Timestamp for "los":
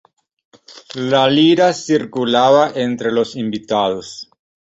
3.11-3.35